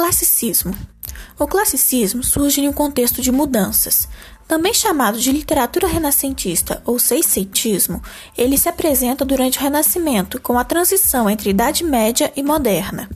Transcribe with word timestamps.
Classicismo. 0.00 0.74
O 1.38 1.46
classicismo 1.46 2.24
surge 2.24 2.62
em 2.62 2.68
um 2.70 2.72
contexto 2.72 3.20
de 3.20 3.30
mudanças. 3.30 4.08
Também 4.48 4.72
chamado 4.72 5.18
de 5.18 5.30
literatura 5.30 5.86
renascentista 5.86 6.82
ou 6.86 6.98
seiscentismo, 6.98 8.02
ele 8.34 8.56
se 8.56 8.66
apresenta 8.66 9.26
durante 9.26 9.58
o 9.58 9.60
Renascimento, 9.60 10.40
com 10.40 10.58
a 10.58 10.64
transição 10.64 11.28
entre 11.28 11.50
Idade 11.50 11.84
Média 11.84 12.32
e 12.34 12.42
Moderna. 12.42 13.10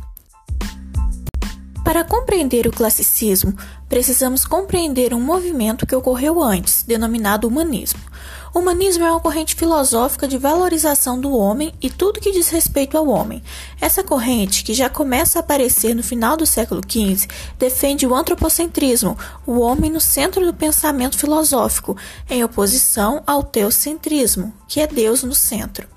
Para 1.82 2.04
compreender 2.04 2.66
o 2.66 2.70
classicismo, 2.70 3.56
precisamos 3.88 4.44
compreender 4.44 5.14
um 5.14 5.20
movimento 5.22 5.86
que 5.86 5.96
ocorreu 5.96 6.42
antes, 6.42 6.82
denominado 6.82 7.48
humanismo. 7.48 8.00
O 8.54 8.60
humanismo 8.60 9.04
é 9.04 9.10
uma 9.10 9.18
corrente 9.18 9.56
filosófica 9.56 10.28
de 10.28 10.38
valorização 10.38 11.18
do 11.18 11.36
homem 11.36 11.74
e 11.82 11.90
tudo 11.90 12.20
que 12.20 12.30
diz 12.30 12.50
respeito 12.50 12.96
ao 12.96 13.08
homem. 13.08 13.42
Essa 13.80 14.04
corrente, 14.04 14.62
que 14.62 14.72
já 14.72 14.88
começa 14.88 15.40
a 15.40 15.40
aparecer 15.40 15.92
no 15.92 16.04
final 16.04 16.36
do 16.36 16.46
século 16.46 16.80
XV, 16.80 17.26
defende 17.58 18.06
o 18.06 18.14
antropocentrismo, 18.14 19.18
o 19.44 19.58
homem 19.58 19.90
no 19.90 20.00
centro 20.00 20.46
do 20.46 20.54
pensamento 20.54 21.18
filosófico, 21.18 21.96
em 22.30 22.44
oposição 22.44 23.24
ao 23.26 23.42
teocentrismo, 23.42 24.54
que 24.68 24.80
é 24.80 24.86
Deus 24.86 25.24
no 25.24 25.34
centro. 25.34 25.88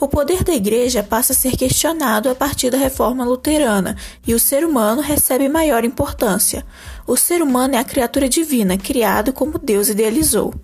O 0.00 0.08
poder 0.08 0.42
da 0.42 0.54
Igreja 0.54 1.02
passa 1.02 1.34
a 1.34 1.36
ser 1.36 1.54
questionado 1.54 2.30
a 2.30 2.34
partir 2.34 2.70
da 2.70 2.78
reforma 2.78 3.26
luterana 3.26 3.94
e 4.26 4.32
o 4.32 4.40
ser 4.40 4.64
humano 4.64 5.02
recebe 5.02 5.50
maior 5.50 5.84
importância. 5.84 6.64
O 7.06 7.14
ser 7.14 7.42
humano 7.42 7.74
é 7.74 7.78
a 7.78 7.84
criatura 7.84 8.26
divina, 8.26 8.78
criado 8.78 9.34
como 9.34 9.58
Deus 9.58 9.90
idealizou. 9.90 10.54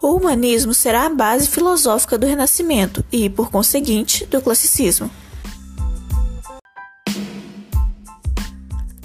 O 0.00 0.16
humanismo 0.16 0.74
será 0.74 1.06
a 1.06 1.10
base 1.10 1.48
filosófica 1.48 2.18
do 2.18 2.26
Renascimento 2.26 3.04
e, 3.12 3.28
por 3.30 3.50
conseguinte, 3.50 4.26
do 4.26 4.40
classicismo. 4.40 5.10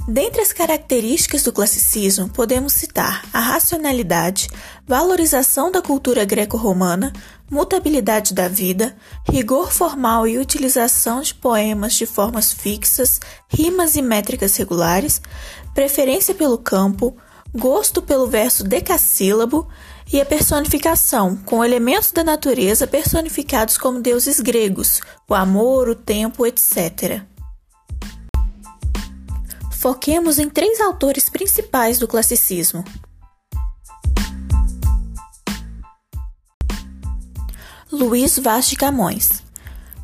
Dentre 0.10 0.42
as 0.42 0.54
características 0.54 1.44
do 1.44 1.52
classicismo, 1.52 2.30
podemos 2.30 2.72
citar 2.72 3.26
a 3.34 3.42
racionalidade, 3.42 4.48
valorização 4.88 5.70
da 5.70 5.82
cultura 5.82 6.24
greco-romana, 6.24 7.12
mutabilidade 7.52 8.34
da 8.34 8.48
vida, 8.48 8.96
rigor 9.30 9.70
formal 9.70 10.26
e 10.26 10.38
utilização 10.38 11.22
de 11.22 11.34
poemas 11.34 11.94
de 11.94 12.06
formas 12.06 12.54
fixas, 12.54 13.20
rimas 13.50 13.98
e 13.98 14.02
métricas 14.02 14.56
regulares, 14.56 15.22
preferência 15.74 16.34
pelo 16.34 16.58
campo, 16.58 17.18
gosto 17.54 18.02
pelo 18.02 18.28
verso 18.28 18.64
decassílabo 18.64 19.68
e 20.12 20.22
a 20.22 20.26
personificação, 20.26 21.36
com 21.46 21.64
elementos 21.64 22.12
da 22.12 22.24
natureza 22.24 22.88
personificados 22.88 23.78
como 23.78 24.02
deuses 24.02 24.40
gregos, 24.40 25.02
o 25.28 25.36
amor, 25.36 25.90
o 25.90 25.96
tempo, 25.96 26.46
etc. 26.46 27.22
Foquemos 29.72 30.40
em 30.40 30.50
três 30.50 30.80
autores 30.82 31.30
principais 31.30 32.00
do 32.00 32.08
classicismo: 32.08 32.84
Luís 37.92 38.40
Vaz 38.40 38.68
de 38.70 38.76
Camões. 38.76 39.46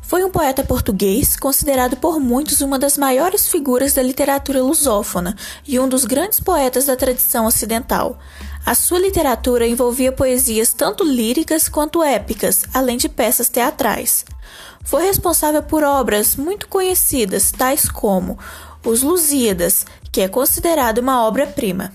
Foi 0.02 0.22
um 0.22 0.30
poeta 0.30 0.62
português 0.62 1.34
considerado 1.34 1.96
por 1.96 2.20
muitos 2.20 2.60
uma 2.60 2.78
das 2.78 2.96
maiores 2.96 3.48
figuras 3.48 3.94
da 3.94 4.02
literatura 4.02 4.62
lusófona 4.62 5.34
e 5.66 5.80
um 5.80 5.88
dos 5.88 6.04
grandes 6.04 6.38
poetas 6.38 6.84
da 6.84 6.94
tradição 6.94 7.46
ocidental. 7.46 8.18
A 8.66 8.74
sua 8.74 8.98
literatura 8.98 9.66
envolvia 9.66 10.10
poesias 10.10 10.72
tanto 10.72 11.04
líricas 11.04 11.68
quanto 11.68 12.02
épicas, 12.02 12.64
além 12.72 12.96
de 12.96 13.10
peças 13.10 13.50
teatrais. 13.50 14.24
Foi 14.82 15.04
responsável 15.04 15.62
por 15.62 15.82
obras 15.82 16.34
muito 16.34 16.66
conhecidas, 16.68 17.52
tais 17.52 17.90
como 17.90 18.38
Os 18.82 19.02
Lusíadas, 19.02 19.84
que 20.10 20.22
é 20.22 20.28
considerada 20.28 21.00
uma 21.00 21.26
obra-prima. 21.26 21.92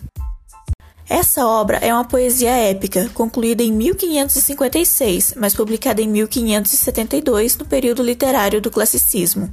Essa 1.09 1.43
obra 1.43 1.77
é 1.77 1.91
uma 1.91 2.05
poesia 2.05 2.51
épica, 2.51 3.09
concluída 3.15 3.63
em 3.63 3.71
1556, 3.71 5.33
mas 5.35 5.55
publicada 5.55 6.03
em 6.03 6.07
1572, 6.07 7.57
no 7.57 7.65
período 7.65 8.03
literário 8.03 8.61
do 8.61 8.69
classicismo. 8.69 9.51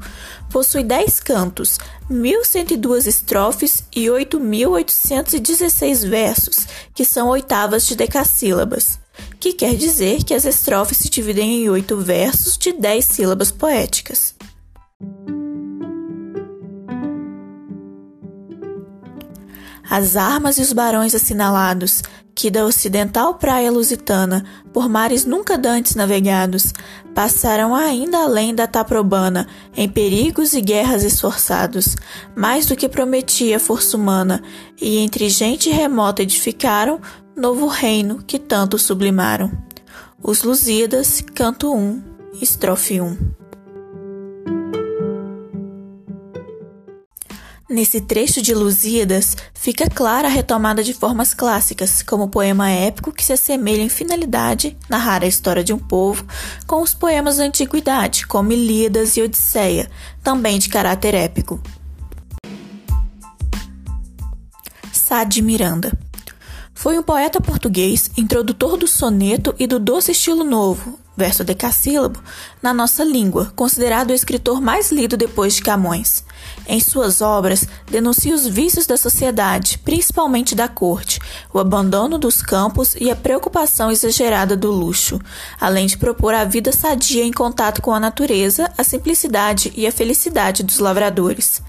Possui 0.51 0.85
10 0.85 1.19
cantos, 1.21 1.79
1102 2.11 3.07
estrofes 3.07 3.85
e 3.97 4.05
8.816 4.05 6.07
versos, 6.07 6.67
que 6.95 7.07
são 7.07 7.29
oitavas 7.29 7.87
de 7.87 7.97
decassílabas, 7.97 8.99
que 9.41 9.55
quer 9.55 9.75
dizer 9.77 10.25
que 10.25 10.35
as 10.35 10.45
estrofes 10.45 10.99
se 10.99 11.09
dividem 11.09 11.63
em 11.63 11.71
oito 11.71 11.97
versos 11.97 12.59
de 12.59 12.75
10 12.75 13.03
sílabas 13.03 13.51
poéticas. 13.51 14.36
As 19.89 20.17
armas 20.17 20.59
e 20.59 20.63
os 20.63 20.73
barões 20.73 21.15
assinalados, 21.15 22.03
que 22.35 22.51
da 22.51 22.67
ocidental 22.67 23.35
praia 23.35 23.71
lusitana, 23.71 24.45
por 24.73 24.89
mares 24.89 25.25
nunca 25.25 25.57
dantes 25.57 25.95
navegados, 25.95 26.73
passaram 27.15 27.75
ainda 27.75 28.19
além 28.19 28.55
da 28.55 28.67
Taprobana, 28.67 29.47
em 29.75 29.89
perigos 29.89 30.53
e 30.53 30.61
guerras 30.61 31.03
esforçados, 31.03 31.97
mais 32.35 32.67
do 32.67 32.77
que 32.77 32.89
prometia 32.89 33.57
a 33.57 33.61
força 33.61 33.97
humana, 33.97 34.43
e 34.81 34.99
entre 34.99 35.31
gente 35.31 35.71
remota 35.71 36.23
edificaram 36.23 37.01
novo 37.35 37.67
reino 37.67 38.23
que 38.27 38.39
tanto 38.39 38.79
sublimaram. 38.79 39.51
Os 40.23 40.43
Lusíadas, 40.43 41.23
canto 41.35 41.73
1, 41.73 42.03
estrofe 42.43 43.01
1. 43.01 43.46
Nesse 47.69 48.01
trecho 48.01 48.41
de 48.41 48.55
Lusíadas, 48.55 49.37
fica 49.53 49.91
clara 49.91 50.29
a 50.29 50.31
retomada 50.31 50.85
de 50.85 50.95
formas 50.95 51.35
clássicas, 51.35 52.01
como 52.01 52.29
poema 52.29 52.71
épico 52.71 53.13
que 53.13 53.25
se 53.25 53.33
assemelha 53.33 53.83
em 53.83 53.89
finalidade, 53.89 54.77
narrar 54.89 55.25
a 55.25 55.27
história 55.27 55.65
de 55.65 55.73
um 55.73 55.79
povo, 55.79 56.25
com 56.65 56.81
os 56.81 56.95
poemas 56.95 57.39
da 57.39 57.45
antiguidade, 57.45 58.27
como 58.27 58.53
Ilíadas 58.53 59.17
e 59.17 59.23
Odisseia, 59.23 59.91
também 60.23 60.61
de 60.61 60.69
caráter 60.69 61.15
épico. 61.15 61.61
Sá 64.93 65.25
de 65.25 65.43
Miranda 65.43 65.99
foi 66.77 66.99
um 66.99 67.03
poeta 67.03 67.41
português, 67.41 68.11
introdutor 68.19 68.77
do 68.77 68.87
soneto 68.87 69.55
e 69.59 69.67
do 69.67 69.81
doce 69.81 70.13
estilo 70.13 70.45
novo, 70.45 71.01
verso 71.17 71.43
decassílabo, 71.43 72.23
na 72.63 72.75
nossa 72.75 73.03
língua, 73.03 73.53
considerado 73.57 74.11
o 74.11 74.15
escritor 74.15 74.61
mais 74.61 74.93
lido 74.93 75.17
depois 75.17 75.55
de 75.55 75.63
Camões. 75.63 76.25
Em 76.69 76.79
suas 76.81 77.21
obras, 77.21 77.67
denuncia 77.91 78.35
os 78.35 78.47
vícios 78.47 78.87
da 78.87 78.97
sociedade, 78.97 79.79
principalmente 79.79 80.55
da 80.55 80.69
corte, 80.69 81.19
o 81.53 81.59
abandono 81.59 82.19
dos 82.19 82.43
campos 82.43 82.95
e 83.01 83.11
a 83.11 83.17
preocupação 83.17 83.91
exagerada 83.91 84.57
do 84.57 84.71
luxo, 84.71 85.21
além 85.61 85.87
de 85.87 85.97
propor 85.97 86.35
a 86.35 86.45
vida 86.45 86.73
sadia 86.73 87.25
em 87.25 87.33
contato 87.33 87.81
com 87.81 87.93
a 87.93 88.01
natureza, 88.01 88.71
a 88.77 88.85
simplicidade 88.85 89.73
e 89.77 89.87
a 89.87 89.93
felicidade 89.93 90.63
dos 90.63 90.79
lavradores. 90.79 91.63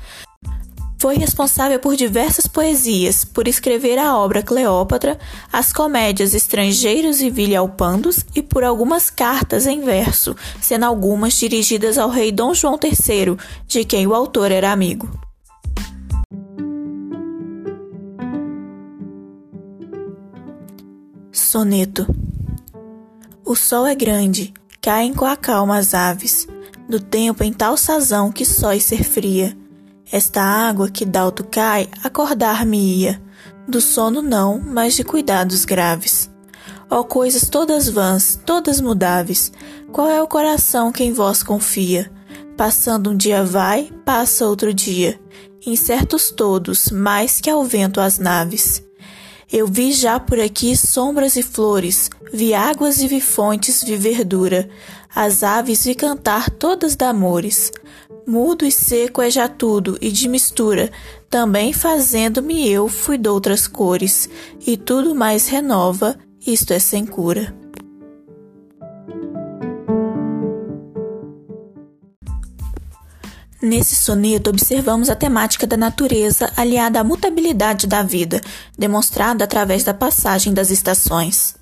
Foi 1.00 1.16
responsável 1.16 1.80
por 1.80 1.96
diversas 1.96 2.48
poesias, 2.48 3.24
por 3.24 3.48
escrever 3.48 4.00
a 4.00 4.18
obra 4.18 4.42
Cleópatra, 4.42 5.20
as 5.54 5.72
comédias 5.72 6.34
Estrangeiros 6.34 7.22
e 7.22 7.30
Vilhalpandos 7.30 8.26
e 8.36 8.42
por 8.42 8.64
algumas 8.64 9.12
cartas 9.12 9.68
em 9.68 9.82
verso, 9.82 10.36
sendo 10.60 10.86
algumas 10.86 11.36
dirigidas 11.36 12.00
ao 12.00 12.10
rei 12.10 12.32
Dom 12.32 12.52
João 12.52 12.80
III, 12.82 13.38
de 13.68 13.86
quem 13.86 14.08
o 14.08 14.16
autor 14.16 14.52
era 14.52 14.72
amigo. 14.72 15.08
Soneto 21.32 22.08
O 23.46 23.56
sol 23.56 23.86
é 23.86 23.94
grande, 23.94 24.52
caem 24.82 25.14
com 25.14 25.26
a 25.26 25.38
calma 25.38 25.78
as 25.78 25.94
aves, 25.94 26.48
do 26.90 27.00
tempo 27.00 27.44
em 27.44 27.54
tal 27.54 27.78
sazão 27.78 28.32
que 28.32 28.44
sóis 28.44 28.84
ser 28.84 29.04
fria 29.04 29.56
esta 30.12 30.42
água 30.42 30.90
que 30.90 31.06
dalto 31.06 31.44
cai, 31.44 31.90
acordar-me-ia. 32.04 33.22
Do 33.68 33.82
sono 33.82 34.22
não, 34.22 34.60
mas 34.60 34.96
de 34.96 35.04
cuidados 35.04 35.66
graves. 35.66 36.30
Ó 36.90 37.04
coisas 37.04 37.50
todas 37.50 37.90
vãs, 37.90 38.40
todas 38.46 38.80
mudáveis, 38.80 39.52
qual 39.92 40.10
é 40.10 40.22
o 40.22 40.28
coração 40.28 40.92
que 40.92 41.04
em 41.04 41.12
vós 41.12 41.44
confia? 41.44 42.10
Passando 42.56 43.12
um 43.12 43.18
dia 43.18 43.44
vai, 43.44 43.92
passa 44.06 44.48
outro 44.48 44.74
dia, 44.74 45.20
incertos 45.66 46.32
todos, 46.32 46.90
mais 46.90 47.42
que 47.42 47.50
ao 47.50 47.64
vento 47.66 48.00
as 48.00 48.18
naves. 48.18 48.82
Eu 49.52 49.68
vi 49.68 49.92
já 49.92 50.20
por 50.20 50.40
aqui 50.40 50.76
sombras 50.76 51.36
e 51.36 51.44
flores, 51.44 52.10
vi 52.34 52.54
águas 52.54 53.02
e 53.02 53.08
vi 53.08 53.22
fontes, 53.22 53.84
vi 53.84 53.96
verdura, 53.98 54.70
as 55.20 55.42
aves 55.42 55.84
vi 55.84 55.96
cantar 55.96 56.48
todas 56.48 56.96
d'amores. 56.96 57.72
Mudo 58.28 58.64
e 58.64 58.72
seco 58.72 59.20
é 59.20 59.32
já 59.32 59.48
tudo, 59.48 59.98
e 60.00 60.12
de 60.12 60.28
mistura, 60.28 60.92
também 61.28 61.74
fazendo-me 61.74 62.70
eu 62.70 62.88
fui 62.88 63.18
doutras 63.18 63.66
cores, 63.66 64.30
e 64.64 64.78
tudo 64.78 65.16
mais 65.16 65.48
renova, 65.48 66.16
isto 66.46 66.72
é 66.72 66.78
sem 66.78 67.04
cura. 67.04 67.52
Nesse 73.60 73.96
soneto, 73.96 74.52
observamos 74.52 75.10
a 75.10 75.16
temática 75.16 75.66
da 75.66 75.76
natureza 75.76 76.54
aliada 76.56 77.00
à 77.00 77.04
mutabilidade 77.04 77.88
da 77.88 78.04
vida, 78.04 78.40
demonstrada 78.78 79.44
através 79.44 79.84
da 79.84 79.96
passagem 79.96 80.54
das 80.54 80.70
estações. 80.70 81.57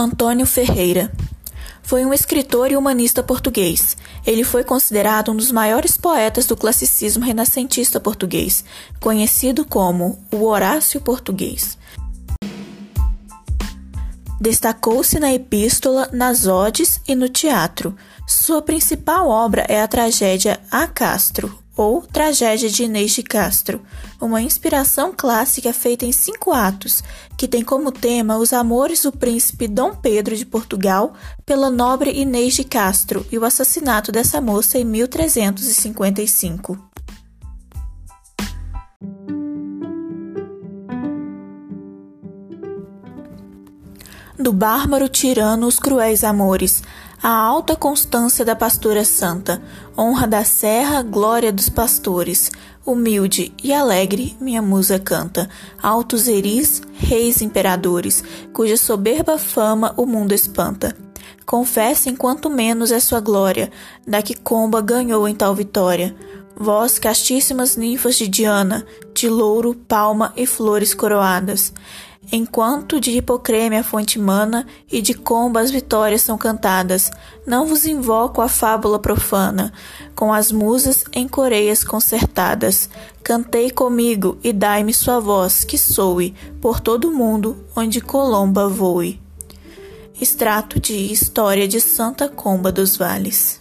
Antônio 0.00 0.46
Ferreira 0.46 1.12
foi 1.82 2.06
um 2.06 2.14
escritor 2.14 2.72
e 2.72 2.76
humanista 2.76 3.22
português. 3.22 3.98
Ele 4.26 4.42
foi 4.42 4.64
considerado 4.64 5.30
um 5.30 5.36
dos 5.36 5.52
maiores 5.52 5.98
poetas 5.98 6.46
do 6.46 6.56
classicismo 6.56 7.22
renascentista 7.22 8.00
português, 8.00 8.64
conhecido 8.98 9.62
como 9.62 10.18
o 10.32 10.44
Horácio 10.44 11.02
Português. 11.02 11.76
Destacou-se 14.40 15.20
na 15.20 15.34
epístola, 15.34 16.08
nas 16.14 16.46
odes 16.46 16.98
e 17.06 17.14
no 17.14 17.28
teatro. 17.28 17.94
Sua 18.26 18.62
principal 18.62 19.28
obra 19.28 19.66
é 19.68 19.82
a 19.82 19.88
tragédia 19.88 20.58
A 20.70 20.86
Castro, 20.86 21.59
ou 21.76 22.02
Tragédia 22.02 22.68
de 22.68 22.84
Inês 22.84 23.12
de 23.12 23.22
Castro, 23.22 23.80
uma 24.20 24.42
inspiração 24.42 25.14
clássica 25.16 25.72
feita 25.72 26.04
em 26.04 26.12
cinco 26.12 26.52
atos, 26.52 27.02
que 27.36 27.48
tem 27.48 27.64
como 27.64 27.92
tema 27.92 28.36
os 28.36 28.52
amores 28.52 29.02
do 29.02 29.12
príncipe 29.12 29.66
Dom 29.66 29.94
Pedro 29.94 30.36
de 30.36 30.44
Portugal 30.44 31.14
pela 31.46 31.70
nobre 31.70 32.10
Inês 32.10 32.54
de 32.54 32.64
Castro 32.64 33.26
e 33.30 33.38
o 33.38 33.44
assassinato 33.44 34.12
dessa 34.12 34.40
moça 34.40 34.78
em 34.78 34.84
1355. 34.84 36.90
do 44.40 44.54
bárbaro 44.54 45.08
tirano 45.08 45.66
os 45.66 45.78
cruéis 45.78 46.24
amores, 46.24 46.82
a 47.22 47.28
alta 47.30 47.76
constância 47.76 48.44
da 48.46 48.56
pastora 48.56 49.04
santa, 49.04 49.62
honra 49.96 50.26
da 50.26 50.42
serra, 50.42 51.02
glória 51.02 51.52
dos 51.52 51.68
pastores, 51.68 52.50
humilde 52.84 53.52
e 53.62 53.74
alegre 53.74 54.36
minha 54.40 54.62
musa 54.62 54.98
canta, 54.98 55.48
altos 55.82 56.28
eris, 56.28 56.80
reis 56.94 57.42
imperadores, 57.42 58.24
cuja 58.54 58.76
soberba 58.78 59.36
fama 59.36 59.92
o 59.98 60.06
mundo 60.06 60.32
espanta. 60.32 60.96
Confessem 61.44 62.16
quanto 62.16 62.48
menos 62.48 62.90
é 62.90 62.98
sua 62.98 63.20
glória, 63.20 63.70
da 64.06 64.22
que 64.22 64.34
Comba 64.34 64.80
ganhou 64.80 65.28
em 65.28 65.34
tal 65.34 65.54
vitória. 65.54 66.16
Vós, 66.56 66.98
castíssimas 66.98 67.76
ninfas 67.76 68.16
de 68.16 68.28
Diana, 68.28 68.86
de 69.14 69.28
louro, 69.28 69.74
palma 69.74 70.32
e 70.36 70.46
flores 70.46 70.94
coroadas, 70.94 71.72
Enquanto 72.30 73.00
de 73.00 73.12
Hipocreme 73.12 73.76
a 73.76 73.82
fonte 73.82 74.18
mana 74.18 74.66
e 74.90 75.00
de 75.00 75.14
Comba 75.14 75.60
as 75.60 75.70
vitórias 75.70 76.22
são 76.22 76.36
cantadas, 76.36 77.10
não 77.46 77.66
vos 77.66 77.86
invoco 77.86 78.40
a 78.40 78.48
fábula 78.48 78.98
profana, 78.98 79.72
com 80.14 80.32
as 80.32 80.52
musas 80.52 81.04
em 81.12 81.26
coreias 81.26 81.82
concertadas. 81.82 82.90
Cantei 83.22 83.70
comigo 83.70 84.38
e 84.44 84.52
dai-me 84.52 84.92
sua 84.92 85.18
voz, 85.18 85.64
que 85.64 85.78
soe 85.78 86.34
por 86.60 86.78
todo 86.78 87.08
o 87.08 87.14
mundo 87.14 87.64
onde 87.74 88.00
Colomba 88.00 88.68
voe. 88.68 89.20
Extrato 90.20 90.78
de 90.78 90.94
História 90.94 91.66
de 91.66 91.80
Santa 91.80 92.28
Comba 92.28 92.70
dos 92.70 92.96
Vales. 92.96 93.59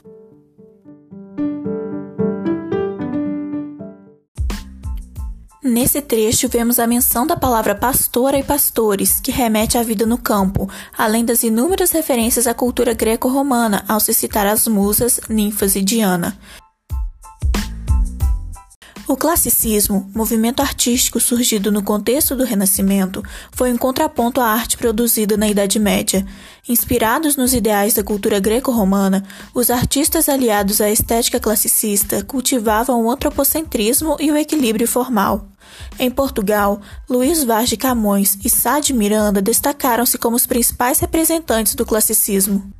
Nesse 5.61 6.01
trecho, 6.01 6.47
vemos 6.47 6.79
a 6.79 6.87
menção 6.87 7.27
da 7.27 7.35
palavra 7.35 7.75
pastora 7.75 8.39
e 8.39 8.43
pastores, 8.43 9.19
que 9.19 9.29
remete 9.29 9.77
à 9.77 9.83
vida 9.83 10.05
no 10.05 10.17
campo, 10.17 10.69
além 10.97 11.25
das 11.25 11.43
inúmeras 11.43 11.91
referências 11.91 12.47
à 12.47 12.53
cultura 12.53 12.93
greco-romana 12.93 13.83
ao 13.85 13.99
se 13.99 14.13
citar 14.13 14.47
as 14.47 14.69
musas, 14.69 15.19
ninfas 15.27 15.75
e 15.75 15.81
Diana. 15.81 16.39
O 19.09 19.17
classicismo, 19.17 20.07
movimento 20.13 20.59
artístico 20.59 21.19
surgido 21.19 21.71
no 21.71 21.81
contexto 21.81 22.35
do 22.35 22.43
Renascimento, 22.43 23.23
foi 23.51 23.73
um 23.73 23.77
contraponto 23.77 24.39
à 24.39 24.45
arte 24.45 24.77
produzida 24.77 25.35
na 25.35 25.47
Idade 25.47 25.79
Média. 25.79 26.23
Inspirados 26.69 27.35
nos 27.35 27.51
ideais 27.51 27.95
da 27.95 28.03
cultura 28.03 28.39
greco-romana, 28.39 29.23
os 29.51 29.71
artistas 29.71 30.29
aliados 30.29 30.79
à 30.79 30.91
estética 30.91 31.39
classicista 31.39 32.23
cultivavam 32.23 33.03
o 33.03 33.09
antropocentrismo 33.09 34.15
e 34.19 34.31
o 34.31 34.37
equilíbrio 34.37 34.87
formal. 34.87 35.47
Em 35.97 36.11
Portugal, 36.11 36.79
Luís 37.09 37.43
Vaz 37.43 37.67
de 37.67 37.77
Camões 37.77 38.37
e 38.45 38.47
Sá 38.47 38.79
de 38.79 38.93
Miranda 38.93 39.41
destacaram-se 39.41 40.19
como 40.19 40.35
os 40.35 40.45
principais 40.45 40.99
representantes 40.99 41.73
do 41.73 41.83
classicismo. 41.83 42.71